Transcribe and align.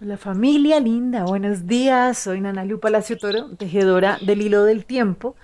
Hola 0.00 0.16
familia 0.16 0.78
linda, 0.78 1.24
buenos 1.24 1.66
días. 1.66 2.18
Soy 2.18 2.40
Nanaliu 2.40 2.78
Palacio 2.78 3.18
Toro, 3.18 3.56
tejedora 3.56 4.16
del 4.24 4.42
hilo 4.42 4.62
del 4.62 4.84
tiempo. 4.84 5.34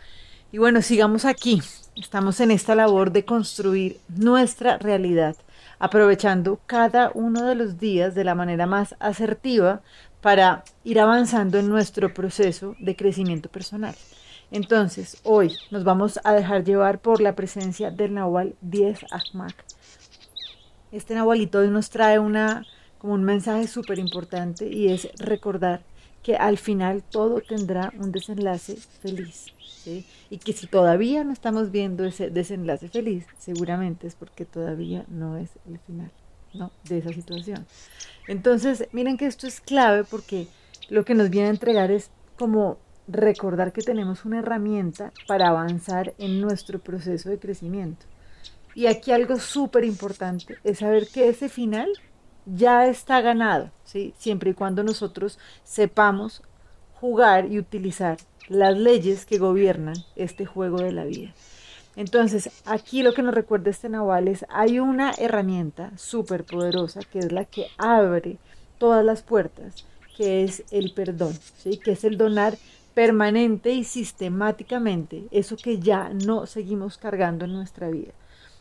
Y 0.53 0.59
bueno, 0.59 0.81
sigamos 0.81 1.25
aquí. 1.25 1.61
Estamos 1.97 2.39
en 2.39 2.53
esta 2.53 2.77
labor 2.77 3.11
de 3.11 3.25
construir 3.25 3.99
nuestra 4.17 4.79
realidad, 4.79 5.35
aprovechando 5.81 6.61
cada 6.67 7.11
uno 7.15 7.43
de 7.47 7.57
los 7.57 7.81
días 7.81 8.15
de 8.15 8.23
la 8.23 8.37
manera 8.37 8.67
más 8.67 8.95
asertiva 9.01 9.81
para 10.21 10.63
ir 10.85 11.01
avanzando 11.01 11.59
en 11.59 11.69
nuestro 11.69 12.15
proceso 12.15 12.77
de 12.79 12.95
crecimiento 12.95 13.49
personal. 13.49 13.97
Entonces, 14.53 15.21
hoy 15.25 15.57
nos 15.73 15.83
vamos 15.83 16.21
a 16.23 16.33
dejar 16.33 16.63
llevar 16.63 17.01
por 17.01 17.21
la 17.21 17.35
presencia 17.35 17.91
del 17.91 18.15
Nahual 18.15 18.55
10 18.61 19.07
Ahmak. 19.11 19.65
Este 20.93 21.17
Nahualito 21.17 21.59
hoy 21.59 21.71
nos 21.71 21.91
trae 21.91 22.21
una 22.21 22.65
como 23.05 23.17
un 23.17 23.25
mensaje 23.25 23.69
súper 23.69 23.99
importante 23.99 24.67
y 24.67 24.89
es 24.89 25.11
recordar 25.19 25.83
que 26.23 26.37
al 26.37 26.57
final 26.57 27.03
todo 27.03 27.43
tendrá 27.43 27.93
un 27.99 28.13
desenlace 28.13 28.77
feliz. 29.03 29.53
Y 30.31 30.39
que 30.39 30.55
si 30.55 30.67
todavía 30.67 31.23
no 31.23 31.35
estamos 31.35 31.71
viendo 31.71 32.07
ese 32.07 32.31
desenlace 32.31 32.89
feliz, 32.89 33.27
seguramente 33.39 34.07
es 34.07 34.15
porque 34.15 34.47
todavía 34.47 35.05
no 35.09 35.37
es 35.37 35.51
el 35.69 35.79
final 35.81 36.11
¿no? 36.55 36.71
de 36.85 36.97
esa 36.97 37.13
situación. 37.13 37.67
Entonces, 38.27 38.89
miren 38.93 39.19
que 39.19 39.27
esto 39.27 39.47
es 39.47 39.61
clave 39.61 40.05
porque 40.05 40.49
lo 40.89 41.05
que 41.05 41.15
nos 41.15 41.29
viene 41.29 41.49
a 41.49 41.51
entregar 41.51 41.91
es 41.91 42.09
como 42.39 42.79
recordar 43.07 43.75
que 43.75 43.83
tenemos 43.83 44.25
una 44.25 44.39
herramienta 44.39 45.13
para 45.27 45.49
avanzar 45.49 46.15
en 46.17 46.41
nuestro 46.41 46.79
proceso 46.79 47.29
de 47.29 47.39
crecimiento. 47.39 48.07
Y 48.75 48.87
aquí 48.87 49.13
algo 49.13 49.37
súper 49.37 49.85
importante 49.85 50.57
es 50.65 50.79
saber 50.79 51.07
que 51.09 51.29
ese 51.29 51.51
final 51.51 51.91
ya 52.47 52.87
está 52.87 53.21
ganado, 53.21 53.71
¿sí? 53.85 54.15
siempre 54.19 54.51
y 54.51 54.55
cuando 54.55 54.83
nosotros 54.83 55.39
sepamos 55.65 56.43
jugar 57.01 57.51
y 57.51 57.59
utilizar 57.59 58.19
las 58.49 58.77
leyes 58.77 59.27
que 59.27 59.39
gobiernan 59.39 59.97
este 60.17 60.47
juego 60.47 60.79
de 60.79 60.93
la 60.93 61.05
vida. 61.05 61.33
Entonces, 61.97 62.51
aquí 62.65 63.03
lo 63.03 63.15
que 63.15 63.23
nos 63.23 63.35
recuerda 63.35 63.71
este 63.71 63.89
Naval 63.89 64.29
es, 64.29 64.45
hay 64.49 64.81
una 64.81 65.13
herramienta 65.17 65.93
súper 65.97 66.45
poderosa 66.45 67.01
que 67.01 67.21
es 67.21 67.31
la 67.31 67.45
que 67.45 67.69
abre 67.79 68.39
todas 68.79 69.05
las 69.05 69.23
puertas, 69.23 69.87
que 70.17 70.45
es 70.45 70.65
el 70.71 70.93
perdón, 70.93 71.39
¿sí? 71.59 71.79
que 71.79 71.93
es 71.93 72.05
el 72.05 72.19
donar 72.19 72.57
permanente 72.95 73.73
y 73.73 73.85
sistemáticamente 73.85 75.25
eso 75.31 75.57
que 75.57 75.79
ya 75.79 76.11
no 76.11 76.47
seguimos 76.47 76.99
cargando 76.99 77.45
en 77.45 77.53
nuestra 77.53 77.89
vida. 77.89 78.13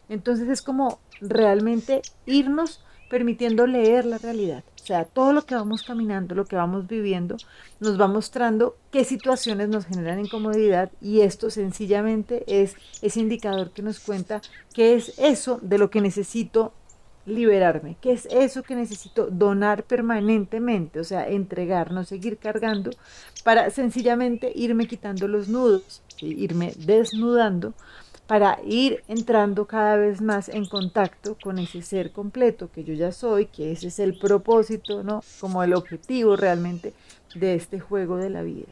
Entonces 0.09 0.49
es 0.49 0.61
como 0.61 0.99
realmente 1.21 2.01
irnos 2.25 2.81
permitiendo 3.13 3.67
leer 3.67 4.05
la 4.05 4.17
realidad. 4.17 4.63
O 4.81 4.83
sea, 4.83 5.05
todo 5.05 5.33
lo 5.33 5.45
que 5.45 5.53
vamos 5.53 5.83
caminando, 5.83 6.33
lo 6.33 6.45
que 6.45 6.55
vamos 6.55 6.87
viviendo, 6.87 7.37
nos 7.79 8.01
va 8.01 8.07
mostrando 8.07 8.75
qué 8.89 9.05
situaciones 9.05 9.69
nos 9.69 9.85
generan 9.85 10.19
incomodidad 10.19 10.91
y 10.99 11.21
esto 11.21 11.51
sencillamente 11.51 12.43
es 12.47 12.75
ese 13.03 13.19
indicador 13.19 13.69
que 13.69 13.83
nos 13.83 13.99
cuenta 13.99 14.41
qué 14.73 14.95
es 14.95 15.13
eso 15.19 15.59
de 15.61 15.77
lo 15.77 15.91
que 15.91 16.01
necesito 16.01 16.73
liberarme, 17.27 17.97
qué 18.01 18.13
es 18.13 18.25
eso 18.31 18.63
que 18.63 18.73
necesito 18.73 19.27
donar 19.27 19.83
permanentemente, 19.83 20.99
o 20.99 21.03
sea, 21.03 21.27
entregar, 21.27 21.91
no 21.91 22.05
seguir 22.05 22.37
cargando, 22.37 22.89
para 23.43 23.69
sencillamente 23.69 24.51
irme 24.55 24.87
quitando 24.87 25.27
los 25.27 25.49
nudos, 25.49 26.01
irme 26.19 26.73
desnudando 26.77 27.75
para 28.27 28.59
ir 28.65 29.03
entrando 29.07 29.65
cada 29.65 29.97
vez 29.97 30.21
más 30.21 30.49
en 30.49 30.65
contacto 30.65 31.37
con 31.41 31.59
ese 31.59 31.81
ser 31.81 32.11
completo 32.11 32.71
que 32.71 32.83
yo 32.83 32.93
ya 32.93 33.11
soy, 33.11 33.47
que 33.47 33.71
ese 33.71 33.87
es 33.87 33.99
el 33.99 34.17
propósito, 34.17 35.03
¿no? 35.03 35.21
Como 35.39 35.63
el 35.63 35.73
objetivo 35.73 36.35
realmente 36.35 36.93
de 37.35 37.55
este 37.55 37.79
juego 37.79 38.17
de 38.17 38.29
la 38.29 38.41
vida. 38.41 38.67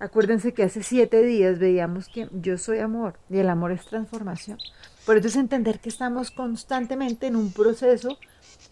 Acuérdense 0.00 0.52
que 0.52 0.64
hace 0.64 0.82
siete 0.82 1.22
días 1.22 1.60
veíamos 1.60 2.08
que 2.08 2.28
yo 2.32 2.58
soy 2.58 2.80
amor 2.80 3.14
y 3.30 3.38
el 3.38 3.48
amor 3.48 3.70
es 3.70 3.84
transformación. 3.86 4.58
Por 5.06 5.16
eso 5.16 5.28
es 5.28 5.36
entender 5.36 5.78
que 5.78 5.88
estamos 5.88 6.32
constantemente 6.32 7.28
en 7.28 7.36
un 7.36 7.52
proceso 7.52 8.18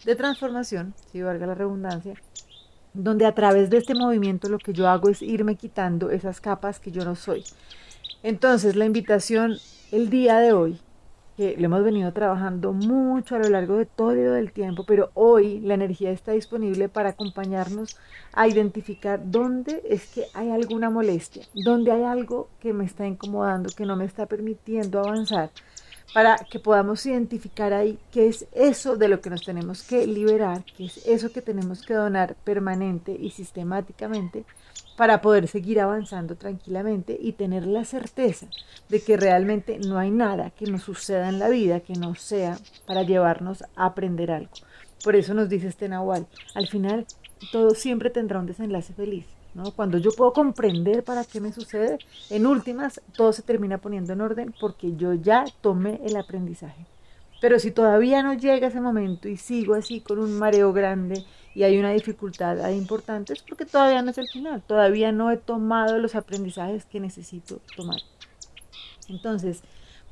de 0.04 0.16
transformación, 0.16 0.92
si 1.12 1.22
valga 1.22 1.46
la 1.46 1.54
redundancia, 1.54 2.14
donde 2.94 3.26
a 3.26 3.34
través 3.34 3.70
de 3.70 3.76
este 3.76 3.94
movimiento 3.94 4.48
lo 4.48 4.58
que 4.58 4.72
yo 4.72 4.88
hago 4.88 5.08
es 5.08 5.22
irme 5.22 5.54
quitando 5.54 6.10
esas 6.10 6.40
capas 6.40 6.80
que 6.80 6.90
yo 6.90 7.04
no 7.04 7.14
soy. 7.14 7.44
Entonces 8.24 8.74
la 8.74 8.84
invitación 8.84 9.58
el 9.92 10.08
día 10.08 10.38
de 10.38 10.52
hoy, 10.52 10.78
que 11.36 11.56
lo 11.56 11.64
hemos 11.64 11.82
venido 11.82 12.12
trabajando 12.12 12.72
mucho 12.72 13.34
a 13.34 13.38
lo 13.38 13.48
largo 13.48 13.76
de 13.76 13.86
todo 13.86 14.36
el 14.36 14.52
tiempo, 14.52 14.84
pero 14.86 15.10
hoy 15.14 15.58
la 15.60 15.74
energía 15.74 16.10
está 16.10 16.32
disponible 16.32 16.88
para 16.88 17.10
acompañarnos 17.10 17.98
a 18.32 18.46
identificar 18.46 19.20
dónde 19.24 19.82
es 19.88 20.06
que 20.06 20.26
hay 20.34 20.50
alguna 20.50 20.90
molestia, 20.90 21.44
dónde 21.64 21.92
hay 21.92 22.04
algo 22.04 22.48
que 22.60 22.72
me 22.72 22.84
está 22.84 23.06
incomodando, 23.06 23.70
que 23.76 23.86
no 23.86 23.96
me 23.96 24.04
está 24.04 24.26
permitiendo 24.26 25.00
avanzar, 25.00 25.50
para 26.12 26.36
que 26.36 26.58
podamos 26.58 27.04
identificar 27.06 27.72
ahí 27.72 27.98
qué 28.10 28.28
es 28.28 28.46
eso 28.52 28.96
de 28.96 29.08
lo 29.08 29.20
que 29.20 29.30
nos 29.30 29.42
tenemos 29.42 29.82
que 29.82 30.06
liberar, 30.06 30.64
qué 30.76 30.86
es 30.86 31.06
eso 31.06 31.32
que 31.32 31.42
tenemos 31.42 31.82
que 31.82 31.94
donar 31.94 32.34
permanente 32.44 33.12
y 33.12 33.30
sistemáticamente 33.30 34.44
para 34.96 35.22
poder 35.22 35.48
seguir 35.48 35.80
avanzando 35.80 36.36
tranquilamente 36.36 37.16
y 37.18 37.32
tener 37.32 37.66
la 37.66 37.84
certeza 37.84 38.46
de 38.88 39.00
que 39.00 39.16
realmente 39.16 39.78
no 39.78 39.98
hay 39.98 40.10
nada 40.10 40.50
que 40.50 40.66
nos 40.66 40.82
suceda 40.82 41.28
en 41.28 41.38
la 41.38 41.48
vida 41.48 41.80
que 41.80 41.94
no 41.94 42.14
sea 42.14 42.58
para 42.86 43.02
llevarnos 43.02 43.62
a 43.76 43.86
aprender 43.86 44.30
algo. 44.30 44.50
Por 45.02 45.16
eso 45.16 45.32
nos 45.32 45.48
dice 45.48 45.68
este 45.68 45.88
Nahual, 45.88 46.26
al 46.54 46.66
final 46.68 47.06
todo 47.52 47.70
siempre 47.70 48.10
tendrá 48.10 48.40
un 48.40 48.46
desenlace 48.46 48.92
feliz. 48.92 49.26
¿No? 49.54 49.72
Cuando 49.72 49.98
yo 49.98 50.10
puedo 50.12 50.32
comprender 50.32 51.02
para 51.04 51.24
qué 51.24 51.40
me 51.40 51.52
sucede, 51.52 51.98
en 52.30 52.46
últimas 52.46 53.00
todo 53.16 53.32
se 53.32 53.42
termina 53.42 53.78
poniendo 53.78 54.12
en 54.12 54.20
orden 54.20 54.54
porque 54.60 54.94
yo 54.96 55.14
ya 55.14 55.44
tomé 55.60 56.00
el 56.04 56.16
aprendizaje. 56.16 56.86
Pero 57.40 57.58
si 57.58 57.70
todavía 57.70 58.22
no 58.22 58.34
llega 58.34 58.68
ese 58.68 58.80
momento 58.80 59.28
y 59.28 59.36
sigo 59.36 59.74
así 59.74 60.00
con 60.00 60.18
un 60.18 60.38
mareo 60.38 60.72
grande 60.72 61.24
y 61.54 61.62
hay 61.62 61.78
una 61.78 61.90
dificultad 61.90 62.68
importante, 62.70 63.32
es 63.32 63.42
porque 63.42 63.64
todavía 63.64 64.02
no 64.02 64.10
es 64.10 64.18
el 64.18 64.28
final, 64.28 64.62
todavía 64.62 65.10
no 65.10 65.30
he 65.30 65.38
tomado 65.38 65.98
los 65.98 66.14
aprendizajes 66.14 66.84
que 66.84 67.00
necesito 67.00 67.60
tomar. 67.76 68.00
Entonces, 69.08 69.62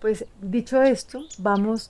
pues 0.01 0.25
dicho 0.41 0.83
esto, 0.83 1.21
vamos 1.39 1.89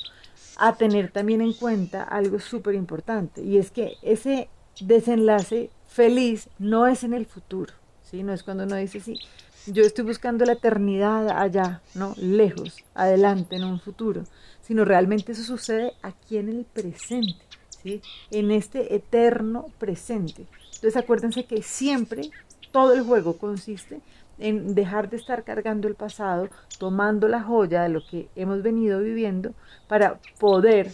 a 0.56 0.74
tener 0.74 1.12
también 1.12 1.40
en 1.40 1.52
cuenta 1.52 2.02
algo 2.02 2.40
súper 2.40 2.74
importante 2.74 3.42
y 3.42 3.58
es 3.58 3.70
que 3.70 3.96
ese 4.02 4.48
desenlace 4.80 5.70
feliz 5.88 6.48
no 6.58 6.86
es 6.86 7.02
en 7.02 7.14
el 7.14 7.26
futuro, 7.26 7.72
¿sí? 8.04 8.22
No 8.22 8.32
es 8.32 8.44
cuando 8.44 8.64
uno 8.64 8.76
dice, 8.76 9.00
sí, 9.00 9.18
yo 9.66 9.82
estoy 9.82 10.04
buscando 10.04 10.44
la 10.44 10.52
eternidad 10.52 11.28
allá, 11.30 11.80
¿no? 11.94 12.14
Lejos, 12.16 12.76
adelante, 12.94 13.56
en 13.56 13.64
un 13.64 13.80
futuro, 13.80 14.22
sino 14.62 14.84
realmente 14.84 15.32
eso 15.32 15.42
sucede 15.42 15.94
aquí 16.02 16.36
en 16.36 16.48
el 16.48 16.64
presente, 16.64 17.44
¿sí? 17.82 18.00
En 18.30 18.50
este 18.50 18.94
eterno 18.94 19.66
presente. 19.78 20.46
Entonces 20.74 20.96
acuérdense 20.96 21.44
que 21.44 21.62
siempre 21.62 22.30
todo 22.70 22.92
el 22.92 23.02
juego 23.02 23.36
consiste 23.36 24.00
en 24.38 24.74
dejar 24.74 25.10
de 25.10 25.16
estar 25.16 25.42
cargando 25.42 25.88
el 25.88 25.96
pasado, 25.96 26.48
tomando 26.78 27.26
la 27.26 27.42
joya 27.42 27.82
de 27.82 27.88
lo 27.88 28.06
que 28.06 28.28
hemos 28.36 28.62
venido 28.62 29.00
viviendo 29.00 29.52
para 29.88 30.20
poder 30.38 30.92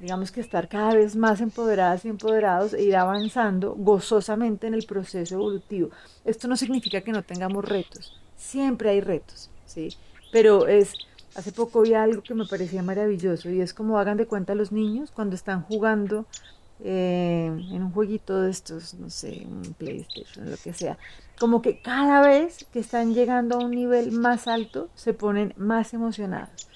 digamos 0.00 0.30
que 0.30 0.40
estar 0.40 0.68
cada 0.68 0.94
vez 0.94 1.16
más 1.16 1.40
empoderadas 1.40 2.04
y 2.04 2.08
empoderados 2.08 2.74
e 2.74 2.82
ir 2.82 2.96
avanzando 2.96 3.74
gozosamente 3.74 4.66
en 4.66 4.74
el 4.74 4.86
proceso 4.86 5.34
evolutivo. 5.34 5.90
Esto 6.24 6.48
no 6.48 6.56
significa 6.56 7.00
que 7.00 7.12
no 7.12 7.22
tengamos 7.22 7.64
retos, 7.64 8.16
siempre 8.36 8.90
hay 8.90 9.00
retos, 9.00 9.50
¿sí? 9.66 9.96
Pero 10.30 10.68
es, 10.68 10.94
hace 11.34 11.52
poco 11.52 11.82
vi 11.82 11.94
algo 11.94 12.22
que 12.22 12.34
me 12.34 12.46
parecía 12.46 12.82
maravilloso 12.82 13.50
y 13.50 13.60
es 13.60 13.74
como 13.74 13.98
hagan 13.98 14.16
de 14.16 14.26
cuenta 14.26 14.54
los 14.54 14.72
niños 14.72 15.10
cuando 15.10 15.34
están 15.34 15.62
jugando 15.62 16.26
eh, 16.84 17.46
en 17.46 17.82
un 17.82 17.90
jueguito 17.90 18.40
de 18.40 18.50
estos, 18.50 18.94
no 18.94 19.10
sé, 19.10 19.44
un 19.46 19.74
PlayStation, 19.74 20.48
lo 20.48 20.56
que 20.56 20.72
sea, 20.72 20.96
como 21.40 21.60
que 21.60 21.80
cada 21.80 22.20
vez 22.20 22.66
que 22.72 22.78
están 22.78 23.14
llegando 23.14 23.56
a 23.56 23.64
un 23.64 23.72
nivel 23.72 24.12
más 24.12 24.46
alto 24.46 24.88
se 24.94 25.12
ponen 25.12 25.54
más 25.56 25.92
emocionados 25.92 26.68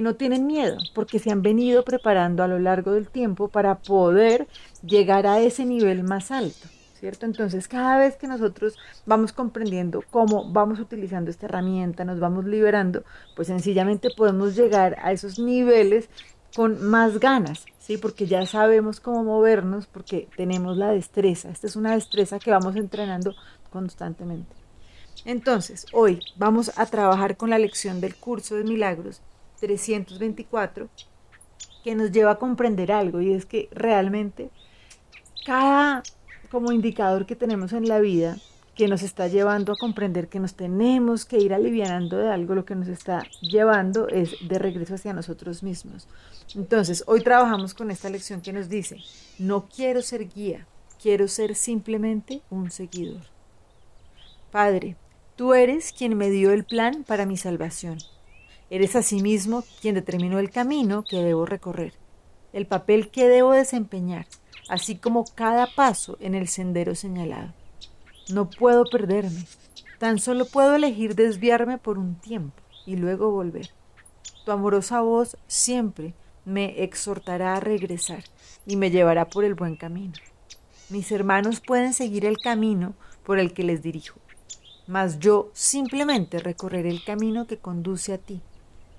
no 0.00 0.14
tienen 0.14 0.46
miedo 0.46 0.78
porque 0.94 1.18
se 1.18 1.30
han 1.30 1.42
venido 1.42 1.84
preparando 1.84 2.42
a 2.42 2.48
lo 2.48 2.58
largo 2.58 2.92
del 2.92 3.08
tiempo 3.08 3.48
para 3.48 3.78
poder 3.78 4.46
llegar 4.82 5.26
a 5.26 5.40
ese 5.40 5.64
nivel 5.64 6.04
más 6.04 6.30
alto. 6.30 6.68
¿Cierto? 7.00 7.24
Entonces, 7.24 7.66
cada 7.66 7.96
vez 7.96 8.16
que 8.16 8.28
nosotros 8.28 8.76
vamos 9.06 9.32
comprendiendo 9.32 10.04
cómo 10.10 10.52
vamos 10.52 10.78
utilizando 10.80 11.30
esta 11.30 11.46
herramienta, 11.46 12.04
nos 12.04 12.20
vamos 12.20 12.44
liberando, 12.44 13.04
pues 13.34 13.48
sencillamente 13.48 14.10
podemos 14.14 14.54
llegar 14.54 14.98
a 15.02 15.10
esos 15.10 15.38
niveles 15.38 16.10
con 16.54 16.84
más 16.84 17.18
ganas, 17.18 17.64
¿sí? 17.78 17.96
Porque 17.96 18.26
ya 18.26 18.44
sabemos 18.44 19.00
cómo 19.00 19.24
movernos, 19.24 19.86
porque 19.86 20.28
tenemos 20.36 20.76
la 20.76 20.90
destreza. 20.90 21.48
Esta 21.48 21.68
es 21.68 21.76
una 21.76 21.94
destreza 21.94 22.38
que 22.38 22.50
vamos 22.50 22.76
entrenando 22.76 23.34
constantemente. 23.70 24.54
Entonces, 25.24 25.86
hoy 25.92 26.20
vamos 26.36 26.70
a 26.76 26.84
trabajar 26.84 27.38
con 27.38 27.48
la 27.48 27.58
lección 27.58 28.02
del 28.02 28.14
curso 28.14 28.56
de 28.56 28.64
milagros 28.64 29.22
324 29.60 30.88
que 31.84 31.94
nos 31.94 32.10
lleva 32.10 32.32
a 32.32 32.38
comprender 32.38 32.92
algo 32.92 33.20
y 33.20 33.32
es 33.32 33.46
que 33.46 33.68
realmente 33.72 34.50
cada 35.44 36.02
como 36.50 36.72
indicador 36.72 37.26
que 37.26 37.36
tenemos 37.36 37.72
en 37.72 37.88
la 37.88 38.00
vida 38.00 38.36
que 38.74 38.88
nos 38.88 39.02
está 39.02 39.28
llevando 39.28 39.72
a 39.72 39.76
comprender 39.76 40.28
que 40.28 40.40
nos 40.40 40.54
tenemos 40.54 41.24
que 41.24 41.38
ir 41.38 41.52
alivianando 41.52 42.16
de 42.16 42.30
algo, 42.30 42.54
lo 42.54 42.64
que 42.64 42.74
nos 42.74 42.88
está 42.88 43.24
llevando 43.42 44.08
es 44.08 44.34
de 44.48 44.58
regreso 44.58 44.94
hacia 44.94 45.12
nosotros 45.12 45.62
mismos. 45.62 46.08
Entonces, 46.54 47.04
hoy 47.06 47.20
trabajamos 47.20 47.74
con 47.74 47.90
esta 47.90 48.08
lección 48.08 48.40
que 48.40 48.52
nos 48.52 48.68
dice, 48.68 48.96
no 49.38 49.68
quiero 49.68 50.02
ser 50.02 50.28
guía, 50.28 50.66
quiero 51.00 51.28
ser 51.28 51.56
simplemente 51.56 52.40
un 52.48 52.70
seguidor. 52.70 53.22
Padre, 54.50 54.96
tú 55.36 55.52
eres 55.52 55.92
quien 55.92 56.16
me 56.16 56.30
dio 56.30 56.50
el 56.50 56.64
plan 56.64 57.04
para 57.04 57.26
mi 57.26 57.36
salvación. 57.36 57.98
Eres 58.70 58.94
asimismo 58.94 59.64
quien 59.80 59.96
determinó 59.96 60.38
el 60.38 60.50
camino 60.50 61.02
que 61.02 61.16
debo 61.16 61.44
recorrer, 61.44 61.92
el 62.52 62.66
papel 62.66 63.10
que 63.10 63.26
debo 63.26 63.50
desempeñar, 63.50 64.26
así 64.68 64.94
como 64.96 65.24
cada 65.34 65.66
paso 65.74 66.16
en 66.20 66.36
el 66.36 66.46
sendero 66.46 66.94
señalado. 66.94 67.52
No 68.32 68.48
puedo 68.48 68.84
perderme, 68.84 69.44
tan 69.98 70.20
solo 70.20 70.44
puedo 70.46 70.76
elegir 70.76 71.16
desviarme 71.16 71.78
por 71.78 71.98
un 71.98 72.14
tiempo 72.14 72.62
y 72.86 72.94
luego 72.94 73.32
volver. 73.32 73.70
Tu 74.44 74.52
amorosa 74.52 75.00
voz 75.00 75.36
siempre 75.48 76.14
me 76.44 76.84
exhortará 76.84 77.56
a 77.56 77.60
regresar 77.60 78.22
y 78.66 78.76
me 78.76 78.92
llevará 78.92 79.28
por 79.28 79.44
el 79.44 79.54
buen 79.54 79.74
camino. 79.74 80.14
Mis 80.90 81.10
hermanos 81.10 81.60
pueden 81.60 81.92
seguir 81.92 82.24
el 82.24 82.38
camino 82.38 82.94
por 83.24 83.40
el 83.40 83.52
que 83.52 83.64
les 83.64 83.82
dirijo, 83.82 84.20
mas 84.86 85.18
yo 85.18 85.50
simplemente 85.54 86.38
recorreré 86.38 86.88
el 86.90 87.02
camino 87.02 87.48
que 87.48 87.58
conduce 87.58 88.12
a 88.12 88.18
ti, 88.18 88.42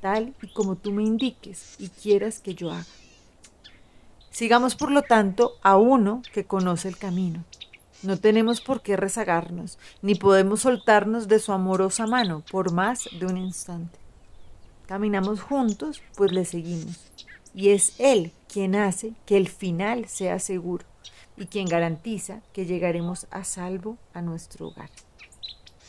tal 0.01 0.33
y 0.41 0.47
como 0.47 0.75
tú 0.75 0.91
me 0.91 1.03
indiques 1.03 1.75
y 1.79 1.89
quieras 1.89 2.39
que 2.39 2.53
yo 2.53 2.71
haga. 2.71 2.85
Sigamos, 4.31 4.75
por 4.75 4.91
lo 4.91 5.01
tanto, 5.03 5.53
a 5.61 5.77
uno 5.77 6.21
que 6.33 6.45
conoce 6.45 6.87
el 6.87 6.97
camino. 6.97 7.43
No 8.01 8.17
tenemos 8.17 8.61
por 8.61 8.81
qué 8.81 8.97
rezagarnos, 8.97 9.77
ni 10.01 10.15
podemos 10.15 10.61
soltarnos 10.61 11.27
de 11.27 11.39
su 11.39 11.51
amorosa 11.51 12.07
mano 12.07 12.43
por 12.51 12.71
más 12.71 13.07
de 13.19 13.25
un 13.25 13.37
instante. 13.37 13.99
Caminamos 14.87 15.41
juntos, 15.41 16.01
pues 16.15 16.31
le 16.31 16.43
seguimos. 16.45 16.99
Y 17.53 17.69
es 17.69 17.93
Él 17.99 18.31
quien 18.51 18.75
hace 18.75 19.13
que 19.25 19.37
el 19.37 19.49
final 19.49 20.07
sea 20.07 20.39
seguro 20.39 20.85
y 21.37 21.45
quien 21.45 21.67
garantiza 21.67 22.41
que 22.53 22.65
llegaremos 22.65 23.27
a 23.31 23.43
salvo 23.43 23.97
a 24.13 24.21
nuestro 24.21 24.67
hogar. 24.67 24.89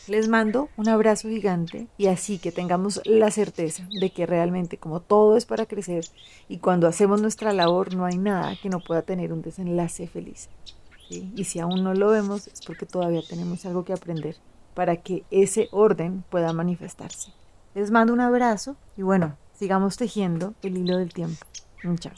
Les 0.08 0.28
mando 0.28 0.68
un 0.76 0.88
abrazo 0.88 1.28
gigante 1.28 1.86
y 1.96 2.06
así 2.06 2.38
que 2.38 2.50
tengamos 2.50 3.00
la 3.04 3.30
certeza 3.30 3.86
de 4.00 4.10
que 4.10 4.26
realmente 4.26 4.76
como 4.76 5.00
todo 5.00 5.36
es 5.36 5.46
para 5.46 5.66
crecer 5.66 6.04
y 6.48 6.58
cuando 6.58 6.88
hacemos 6.88 7.22
nuestra 7.22 7.52
labor 7.52 7.94
no 7.94 8.04
hay 8.04 8.18
nada 8.18 8.56
que 8.60 8.68
no 8.68 8.80
pueda 8.80 9.02
tener 9.02 9.32
un 9.32 9.42
desenlace 9.42 10.08
feliz. 10.08 10.48
Y 11.08 11.44
si 11.44 11.60
aún 11.60 11.84
no 11.84 11.94
lo 11.94 12.08
vemos 12.08 12.48
es 12.48 12.62
porque 12.66 12.86
todavía 12.86 13.20
tenemos 13.28 13.64
algo 13.66 13.84
que 13.84 13.92
aprender 13.92 14.36
para 14.74 14.96
que 14.96 15.24
ese 15.30 15.68
orden 15.70 16.24
pueda 16.30 16.52
manifestarse. 16.52 17.32
Les 17.74 17.90
mando 17.90 18.12
un 18.12 18.20
abrazo 18.20 18.76
y 18.96 19.02
bueno, 19.02 19.36
sigamos 19.52 19.96
tejiendo 19.96 20.54
el 20.62 20.78
hilo 20.78 20.96
del 20.96 21.12
tiempo. 21.12 21.46
Chao. 21.98 22.12